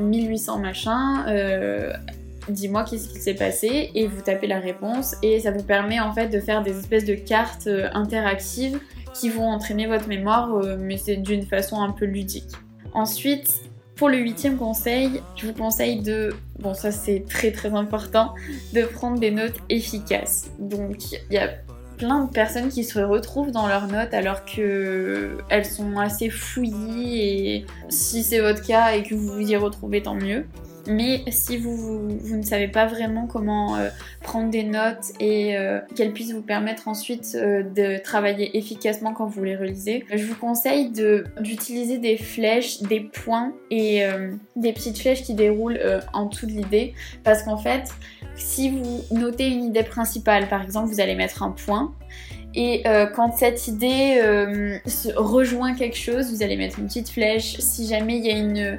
1800 0.00 0.58
machin 0.58 1.24
dis-moi 2.48 2.82
qu'est-ce 2.82 3.08
qui 3.08 3.20
s'est 3.20 3.34
passé 3.34 3.92
et 3.94 4.08
vous 4.08 4.20
tapez 4.20 4.48
la 4.48 4.58
réponse 4.58 5.14
et 5.22 5.38
ça 5.38 5.52
vous 5.52 5.62
permet 5.62 6.00
en 6.00 6.12
fait 6.12 6.26
de 6.26 6.40
faire 6.40 6.64
des 6.64 6.76
espèces 6.76 7.04
de 7.04 7.14
cartes 7.14 7.68
interactives 7.92 8.80
qui 9.14 9.28
vont 9.28 9.48
entraîner 9.48 9.86
votre 9.86 10.08
mémoire 10.08 10.54
euh, 10.54 10.76
mais 10.78 10.96
c'est 10.96 11.16
d'une 11.16 11.44
façon 11.44 11.80
un 11.80 11.92
peu 11.92 12.04
ludique. 12.04 12.52
Ensuite, 12.94 13.62
pour 13.96 14.08
le 14.08 14.18
huitième 14.18 14.56
conseil, 14.56 15.22
je 15.36 15.46
vous 15.46 15.52
conseille 15.52 16.00
de, 16.02 16.34
bon 16.58 16.74
ça 16.74 16.90
c'est 16.92 17.24
très 17.28 17.52
très 17.52 17.72
important, 17.74 18.34
de 18.72 18.82
prendre 18.82 19.18
des 19.18 19.30
notes 19.30 19.56
efficaces. 19.68 20.50
Donc 20.58 21.12
il 21.12 21.34
y 21.34 21.38
a 21.38 21.50
plein 21.98 22.24
de 22.24 22.30
personnes 22.30 22.68
qui 22.68 22.82
se 22.82 22.98
retrouvent 22.98 23.52
dans 23.52 23.68
leurs 23.68 23.86
notes 23.86 24.12
alors 24.12 24.44
que 24.44 25.38
elles 25.50 25.64
sont 25.64 25.98
assez 25.98 26.30
fouillies 26.30 27.20
et 27.20 27.66
si 27.90 28.24
c'est 28.24 28.40
votre 28.40 28.66
cas 28.66 28.96
et 28.96 29.04
que 29.04 29.14
vous 29.14 29.34
vous 29.34 29.50
y 29.50 29.56
retrouvez 29.56 30.02
tant 30.02 30.14
mieux. 30.14 30.46
Mais 30.86 31.22
si 31.30 31.56
vous, 31.58 32.08
ne 32.34 32.42
savez 32.42 32.68
pas 32.68 32.86
vraiment 32.86 33.26
comment 33.26 33.76
euh, 33.76 33.88
prendre 34.20 34.50
des 34.50 34.64
notes 34.64 35.12
et 35.20 35.56
euh, 35.56 35.78
qu'elles 35.94 36.12
puissent 36.12 36.32
vous 36.32 36.42
permettre 36.42 36.88
ensuite 36.88 37.36
euh, 37.36 37.62
de 37.62 38.02
travailler 38.02 38.56
efficacement 38.58 39.12
quand 39.12 39.26
vous 39.26 39.44
les 39.44 39.56
relisez, 39.56 40.04
je 40.12 40.24
vous 40.24 40.34
conseille 40.34 40.90
d'utiliser 41.40 41.98
des 41.98 42.16
flèches, 42.16 42.82
des 42.82 43.00
points 43.00 43.52
et 43.70 44.02
des 44.56 44.72
petites 44.72 44.98
flèches 44.98 45.22
qui 45.22 45.34
déroulent 45.34 45.80
en 46.12 46.26
dessous 46.26 46.46
de 46.46 46.52
l'idée. 46.52 46.94
Parce 47.24 47.42
qu'en 47.42 47.56
fait, 47.56 47.84
si 48.34 48.70
vous 48.70 49.02
notez 49.10 49.48
une 49.48 49.64
idée 49.64 49.82
principale, 49.82 50.48
par 50.48 50.62
exemple, 50.62 50.92
vous 50.92 51.00
allez 51.00 51.14
mettre 51.14 51.42
un 51.42 51.50
point. 51.50 51.94
Et 52.54 52.82
quand 53.14 53.36
cette 53.36 53.68
idée 53.68 54.20
rejoint 55.16 55.74
quelque 55.74 55.96
chose, 55.96 56.32
vous 56.32 56.42
allez 56.42 56.56
mettre 56.56 56.78
une 56.78 56.86
petite 56.86 57.10
flèche. 57.10 57.58
Si 57.58 57.86
jamais 57.86 58.18
il 58.18 58.26
y 58.26 58.30
a 58.30 58.36
une, 58.36 58.78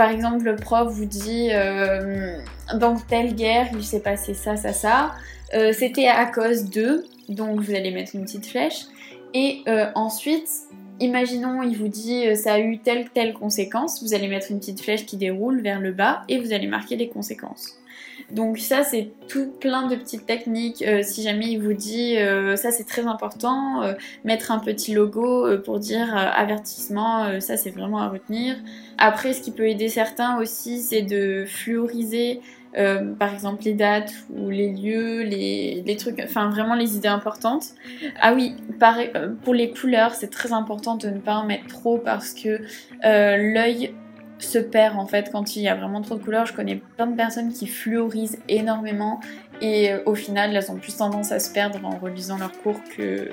par 0.00 0.08
exemple, 0.08 0.46
le 0.46 0.56
prof 0.56 0.90
vous 0.90 1.04
dit 1.04 1.50
euh, 1.52 2.38
dans 2.74 2.96
telle 2.96 3.34
guerre, 3.34 3.68
il 3.74 3.84
s'est 3.84 4.00
passé 4.00 4.32
ça, 4.32 4.56
ça, 4.56 4.72
ça. 4.72 5.12
Euh, 5.52 5.74
c'était 5.74 6.06
à 6.06 6.24
cause 6.24 6.70
de, 6.70 7.04
donc 7.28 7.60
vous 7.60 7.74
allez 7.74 7.90
mettre 7.90 8.14
une 8.14 8.22
petite 8.22 8.46
flèche. 8.46 8.86
Et 9.34 9.60
euh, 9.68 9.90
ensuite, 9.94 10.48
imaginons, 11.00 11.62
il 11.62 11.76
vous 11.76 11.88
dit 11.88 12.34
ça 12.34 12.54
a 12.54 12.60
eu 12.60 12.78
telle, 12.78 13.10
telle 13.10 13.34
conséquence. 13.34 14.02
Vous 14.02 14.14
allez 14.14 14.28
mettre 14.28 14.50
une 14.50 14.58
petite 14.58 14.80
flèche 14.80 15.04
qui 15.04 15.18
déroule 15.18 15.60
vers 15.60 15.80
le 15.80 15.92
bas 15.92 16.22
et 16.30 16.40
vous 16.40 16.54
allez 16.54 16.66
marquer 16.66 16.96
les 16.96 17.10
conséquences. 17.10 17.79
Donc 18.32 18.58
ça 18.58 18.84
c'est 18.84 19.10
tout 19.28 19.50
plein 19.60 19.86
de 19.86 19.96
petites 19.96 20.26
techniques. 20.26 20.82
Euh, 20.82 21.02
si 21.02 21.22
jamais 21.22 21.46
il 21.46 21.58
vous 21.58 21.72
dit 21.72 22.16
euh, 22.16 22.56
ça 22.56 22.70
c'est 22.70 22.84
très 22.84 23.06
important, 23.06 23.82
euh, 23.82 23.94
mettre 24.24 24.52
un 24.52 24.58
petit 24.58 24.94
logo 24.94 25.58
pour 25.58 25.78
dire 25.78 26.14
avertissement, 26.14 27.40
ça 27.40 27.56
c'est 27.56 27.70
vraiment 27.70 27.98
à 27.98 28.08
retenir. 28.08 28.56
Après 28.98 29.32
ce 29.32 29.42
qui 29.42 29.50
peut 29.50 29.68
aider 29.68 29.88
certains 29.88 30.38
aussi 30.38 30.80
c'est 30.80 31.02
de 31.02 31.44
fluoriser 31.46 32.40
par 33.18 33.34
exemple 33.34 33.64
les 33.64 33.72
dates 33.72 34.12
ou 34.32 34.48
les 34.48 34.72
lieux, 34.72 35.22
les, 35.22 35.96
trucs, 35.98 36.20
enfin 36.22 36.50
vraiment 36.50 36.76
les 36.76 36.94
idées 36.96 37.08
importantes. 37.08 37.70
Ah 38.20 38.32
oui, 38.32 38.54
pour 39.42 39.54
les 39.54 39.70
couleurs 39.70 40.14
c'est 40.14 40.30
très 40.30 40.52
important 40.52 40.94
de 40.94 41.08
ne 41.08 41.18
pas 41.18 41.34
en 41.34 41.46
mettre 41.46 41.66
trop 41.66 41.98
parce 41.98 42.32
que 42.32 42.60
l'œil 43.02 43.92
se 44.40 44.58
perd 44.58 44.98
en 44.98 45.06
fait 45.06 45.30
quand 45.30 45.56
il 45.56 45.62
y 45.62 45.68
a 45.68 45.74
vraiment 45.74 46.00
trop 46.02 46.16
de 46.16 46.22
couleurs. 46.22 46.46
Je 46.46 46.52
connais 46.52 46.76
plein 46.96 47.06
de 47.06 47.16
personnes 47.16 47.52
qui 47.52 47.66
fluorisent 47.66 48.38
énormément 48.48 49.20
et 49.60 49.92
euh, 49.92 49.98
au 50.06 50.14
final 50.14 50.56
elles 50.56 50.70
ont 50.70 50.76
plus 50.76 50.96
tendance 50.96 51.32
à 51.32 51.38
se 51.38 51.52
perdre 51.52 51.78
en 51.84 51.98
relisant 51.98 52.38
leurs 52.38 52.56
cours 52.62 52.80
que 52.96 53.30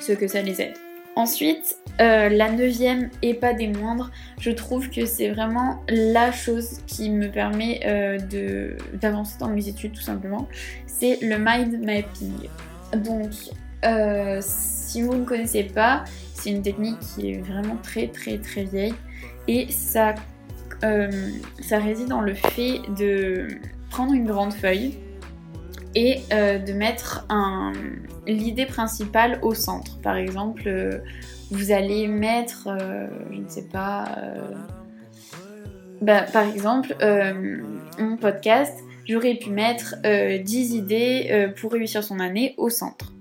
ce 0.00 0.12
que 0.12 0.26
ça 0.26 0.42
les 0.42 0.60
aide. 0.60 0.74
Ensuite, 1.16 1.76
euh, 2.00 2.28
la 2.28 2.50
neuvième 2.50 3.10
et 3.20 3.34
pas 3.34 3.52
des 3.52 3.66
moindres, 3.66 4.10
je 4.38 4.50
trouve 4.50 4.88
que 4.90 5.06
c'est 5.06 5.28
vraiment 5.30 5.82
la 5.88 6.30
chose 6.30 6.78
qui 6.86 7.10
me 7.10 7.28
permet 7.28 7.80
euh, 7.84 8.76
d'avancer 8.94 9.36
dans 9.38 9.48
mes 9.48 9.68
études 9.68 9.92
tout 9.92 10.00
simplement, 10.00 10.48
c'est 10.86 11.18
le 11.20 11.36
mind 11.38 11.84
mapping. 11.84 12.48
Donc, 13.04 13.32
si 14.40 15.02
vous 15.02 15.14
ne 15.14 15.24
connaissez 15.24 15.64
pas, 15.64 16.04
c'est 16.34 16.50
une 16.50 16.62
technique 16.62 16.98
qui 17.00 17.32
est 17.32 17.40
vraiment 17.40 17.76
très 17.82 18.06
très 18.06 18.38
très 18.38 18.64
vieille 18.64 18.94
et 19.50 19.66
ça, 19.68 20.14
euh, 20.84 21.10
ça 21.60 21.80
réside 21.80 22.06
dans 22.06 22.20
le 22.20 22.34
fait 22.34 22.78
de 22.96 23.48
prendre 23.90 24.14
une 24.14 24.24
grande 24.24 24.52
feuille 24.52 24.94
et 25.96 26.20
euh, 26.32 26.58
de 26.60 26.72
mettre 26.72 27.26
l'idée 28.28 28.66
principale 28.66 29.40
au 29.42 29.52
centre. 29.54 30.00
Par 30.02 30.14
exemple, 30.14 30.62
euh, 30.66 30.98
vous 31.50 31.72
allez 31.72 32.06
mettre, 32.06 32.68
je 33.32 33.40
ne 33.40 33.48
sais 33.48 33.66
pas, 33.66 34.04
bah, 36.00 36.22
par 36.32 36.44
exemple, 36.44 36.94
mon 37.98 38.16
podcast, 38.16 38.78
j'aurais 39.04 39.34
pu 39.34 39.50
mettre 39.50 39.96
10 40.04 40.74
idées 40.74 41.50
pour 41.60 41.72
réussir 41.72 42.04
son 42.04 42.20
année 42.20 42.54
au 42.56 42.70
centre. 42.70 43.12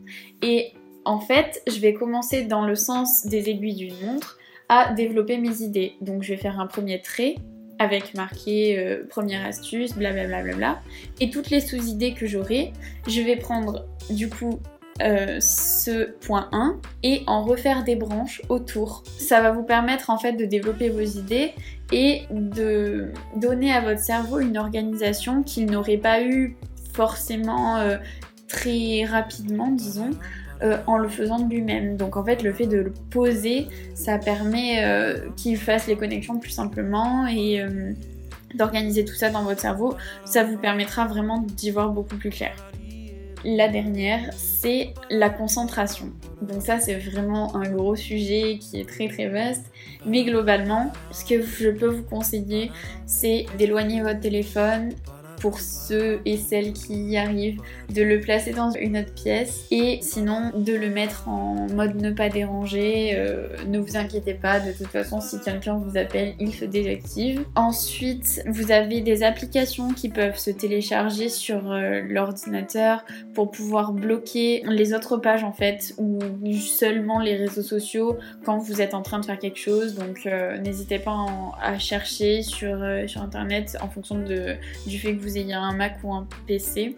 Et 0.43 0.73
en 1.05 1.19
fait, 1.19 1.63
je 1.67 1.79
vais 1.79 1.95
commencer 1.95 2.43
dans 2.43 2.67
le 2.67 2.75
sens 2.75 3.25
des 3.25 3.49
aiguilles 3.49 3.77
d'une 3.77 4.05
montre 4.05 4.38
à 4.69 4.93
développer 4.93 5.37
mes 5.37 5.61
idées. 5.61 5.93
Donc 6.01 6.23
je 6.23 6.29
vais 6.33 6.37
faire 6.37 6.59
un 6.59 6.67
premier 6.67 7.01
trait 7.01 7.35
avec 7.79 8.13
marqué 8.13 8.77
euh, 8.77 9.05
première 9.09 9.45
astuce, 9.45 9.93
blablabla. 9.95 10.41
Bla, 10.41 10.43
bla, 10.43 10.55
bla, 10.55 10.79
et 11.19 11.29
toutes 11.29 11.49
les 11.49 11.61
sous-idées 11.61 12.13
que 12.13 12.27
j'aurai, 12.27 12.73
je 13.07 13.21
vais 13.21 13.37
prendre 13.37 13.85
du 14.09 14.29
coup 14.29 14.59
euh, 15.01 15.37
ce 15.39 16.11
point 16.19 16.49
1 16.51 16.77
et 17.03 17.23
en 17.25 17.45
refaire 17.45 17.85
des 17.85 17.95
branches 17.95 18.41
autour. 18.49 19.03
Ça 19.17 19.41
va 19.41 19.51
vous 19.51 19.63
permettre 19.63 20.09
en 20.09 20.17
fait 20.17 20.33
de 20.33 20.43
développer 20.43 20.89
vos 20.89 20.99
idées 20.99 21.53
et 21.93 22.23
de 22.31 23.13
donner 23.37 23.71
à 23.71 23.79
votre 23.79 24.01
cerveau 24.01 24.39
une 24.39 24.57
organisation 24.57 25.41
qu'il 25.41 25.67
n'aurait 25.67 25.97
pas 25.97 26.21
eu 26.21 26.57
forcément 26.93 27.77
euh, 27.77 27.97
très 28.49 29.05
rapidement, 29.05 29.69
disons, 29.71 30.11
euh, 30.61 30.77
en 30.87 30.97
le 30.97 31.07
faisant 31.07 31.39
de 31.39 31.49
lui-même. 31.49 31.95
Donc 31.95 32.17
en 32.17 32.23
fait, 32.23 32.43
le 32.43 32.51
fait 32.51 32.67
de 32.67 32.77
le 32.77 32.93
poser, 33.11 33.67
ça 33.93 34.17
permet 34.17 34.83
euh, 34.83 35.29
qu'il 35.37 35.55
fasse 35.57 35.87
les 35.87 35.95
connexions 35.95 36.37
plus 36.37 36.51
simplement 36.51 37.25
et 37.27 37.61
euh, 37.61 37.93
d'organiser 38.55 39.05
tout 39.05 39.13
ça 39.13 39.29
dans 39.29 39.43
votre 39.43 39.61
cerveau. 39.61 39.95
Ça 40.25 40.43
vous 40.43 40.57
permettra 40.57 41.05
vraiment 41.05 41.39
d'y 41.39 41.71
voir 41.71 41.91
beaucoup 41.91 42.17
plus 42.17 42.29
clair. 42.29 42.51
La 43.45 43.69
dernière, 43.69 44.33
c'est 44.35 44.93
la 45.09 45.29
concentration. 45.29 46.07
Donc 46.41 46.61
ça, 46.61 46.77
c'est 46.77 46.95
vraiment 46.95 47.55
un 47.55 47.69
gros 47.69 47.95
sujet 47.95 48.57
qui 48.59 48.81
est 48.81 48.89
très 48.89 49.07
très 49.07 49.29
vaste. 49.29 49.71
Mais 50.05 50.25
globalement, 50.25 50.91
ce 51.11 51.23
que 51.23 51.41
je 51.41 51.69
peux 51.69 51.87
vous 51.87 52.03
conseiller, 52.03 52.69
c'est 53.05 53.45
d'éloigner 53.57 54.01
votre 54.01 54.19
téléphone 54.19 54.89
pour 55.39 55.59
ceux 55.59 56.19
et 56.25 56.37
celles 56.37 56.73
qui 56.73 56.93
y 56.93 57.17
arrivent, 57.17 57.61
de 57.93 58.01
le 58.01 58.19
placer 58.19 58.51
dans 58.51 58.71
une 58.71 58.97
autre 58.97 59.13
pièce 59.13 59.65
et 59.71 59.99
sinon 60.01 60.51
de 60.55 60.73
le 60.73 60.89
mettre 60.89 61.27
en 61.27 61.67
mode 61.73 61.95
ne 61.95 62.11
pas 62.11 62.29
déranger. 62.29 63.13
Euh, 63.15 63.47
ne 63.67 63.79
vous 63.79 63.97
inquiétez 63.97 64.33
pas, 64.33 64.59
de 64.59 64.71
toute 64.71 64.87
façon, 64.87 65.21
si 65.21 65.39
quelqu'un 65.39 65.75
vous 65.75 65.97
appelle, 65.97 66.33
il 66.39 66.53
se 66.53 66.65
désactive. 66.65 67.45
Ensuite, 67.55 68.41
vous 68.47 68.71
avez 68.71 69.01
des 69.01 69.23
applications 69.23 69.93
qui 69.93 70.09
peuvent 70.09 70.37
se 70.37 70.51
télécharger 70.51 71.29
sur 71.29 71.71
euh, 71.71 72.01
l'ordinateur 72.07 73.05
pour 73.33 73.51
pouvoir 73.51 73.93
bloquer 73.93 74.63
les 74.67 74.93
autres 74.93 75.17
pages 75.17 75.43
en 75.43 75.53
fait 75.53 75.93
ou 75.97 76.19
seulement 76.53 77.19
les 77.19 77.35
réseaux 77.35 77.61
sociaux 77.61 78.17
quand 78.45 78.57
vous 78.57 78.81
êtes 78.81 78.93
en 78.93 79.01
train 79.01 79.19
de 79.19 79.25
faire 79.25 79.39
quelque 79.39 79.59
chose. 79.59 79.95
Donc 79.95 80.25
euh, 80.25 80.57
n'hésitez 80.57 80.99
pas 80.99 81.25
à 81.61 81.79
chercher 81.79 82.41
sur, 82.43 82.85
sur 83.07 83.21
internet 83.21 83.77
en 83.81 83.89
fonction 83.89 84.19
de, 84.19 84.55
du 84.85 84.99
fait 84.99 85.15
que 85.15 85.21
vous 85.21 85.28
ayez 85.37 85.53
un 85.53 85.73
Mac 85.73 85.97
ou 86.03 86.13
un 86.13 86.27
PC. 86.47 86.95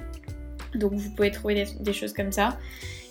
Donc 0.75 0.93
vous 0.93 1.09
pouvez 1.11 1.31
trouver 1.31 1.65
des, 1.79 1.93
choses 1.93 2.13
comme 2.13 2.31
ça. 2.31 2.57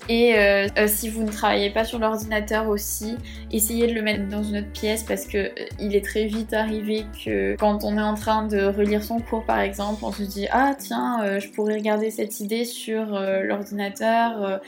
Et 0.09 0.35
euh, 0.35 0.67
euh, 0.79 0.89
si 0.89 1.09
vous 1.09 1.23
ne 1.25 1.31
travaillez 1.31 1.71
pas 1.71 1.85
sur 1.85 1.99
l'ordinateur 1.99 2.69
aussi, 2.69 3.17
essayez 3.53 3.87
de 3.87 3.93
le 3.93 4.03
mettre 4.03 4.29
dans 4.29 4.43
une 4.43 4.59
autre 4.59 4.73
pièce 4.73 5.03
parce 5.03 5.27
que 5.27 5.39
euh, 5.39 5.67
il 5.79 5.95
est 5.95 6.05
très 6.05 6.25
vite 6.25 6.55
arrivé 6.55 7.05
que 7.25 7.55
quand 7.57 7.85
on 7.85 7.99
est 7.99 8.03
en 8.03 8.15
train 8.15 8.47
de 8.47 8.65
relire 8.65 9.05
son 9.05 9.21
cours 9.21 9.45
par 9.45 9.61
exemple, 9.61 10.03
on 10.03 10.11
se 10.11 10.23
dit 10.23 10.47
ah 10.51 10.75
tiens 10.77 11.39
je 11.39 11.49
pourrais 11.49 11.75
regarder 11.75 12.11
cette 12.11 12.41
idée 12.41 12.65
sur 12.65 13.21
l'ordinateur 13.43 14.61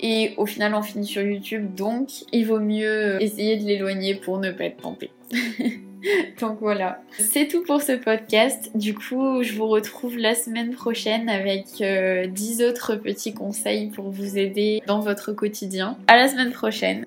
et 0.00 0.34
au 0.36 0.46
final 0.46 0.74
on 0.74 0.82
finit 0.82 1.06
sur 1.06 1.22
YouTube 1.22 1.74
donc 1.74 2.08
il 2.32 2.46
vaut 2.46 2.60
mieux 2.60 3.20
essayer 3.20 3.56
de 3.56 3.64
l'éloigner 3.64 4.14
pour 4.14 4.38
ne 4.38 4.52
pas 4.52 4.64
être 4.64 4.80
tenté. 4.80 5.10
Donc 6.40 6.58
voilà, 6.60 7.00
c'est 7.18 7.48
tout 7.48 7.62
pour 7.62 7.82
ce 7.82 7.92
podcast. 7.92 8.70
Du 8.74 8.94
coup, 8.94 9.42
je 9.42 9.54
vous 9.54 9.66
retrouve 9.66 10.16
la 10.16 10.34
semaine 10.34 10.72
prochaine 10.72 11.28
avec 11.28 11.66
10 11.76 11.82
euh, 11.82 12.70
autres 12.70 12.96
petits 12.96 13.34
conseils 13.34 13.88
pour 13.88 14.10
vous 14.10 14.38
aider 14.38 14.82
dans 14.86 15.00
votre 15.00 15.32
quotidien. 15.32 15.96
À 16.06 16.16
la 16.16 16.28
semaine 16.28 16.52
prochaine. 16.52 17.04